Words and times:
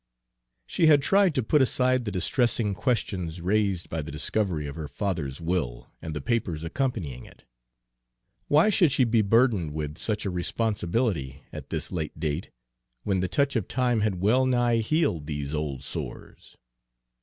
She 0.65 0.87
had 0.87 1.03
tried 1.03 1.35
to 1.35 1.43
put 1.43 1.61
aside 1.61 2.05
the 2.05 2.11
distressing 2.11 2.73
questions 2.73 3.39
raised 3.39 3.87
by 3.87 4.01
the 4.01 4.09
discovery 4.11 4.65
of 4.65 4.75
her 4.75 4.87
father's 4.87 5.39
will 5.39 5.91
and 6.01 6.15
the 6.15 6.21
papers 6.21 6.63
accompanying 6.63 7.23
it. 7.25 7.45
Why 8.47 8.71
should 8.71 8.91
she 8.91 9.03
be 9.03 9.21
burdened 9.21 9.75
with 9.75 9.99
such 9.99 10.25
a 10.25 10.31
responsibility, 10.31 11.43
at 11.53 11.69
this 11.69 11.91
late 11.91 12.19
day, 12.19 12.41
when 13.03 13.19
the 13.19 13.27
touch 13.27 13.55
of 13.55 13.67
time 13.67 13.99
had 13.99 14.19
well 14.21 14.47
nigh 14.47 14.77
healed 14.77 15.27
these 15.27 15.53
old 15.53 15.83
sores? 15.83 16.57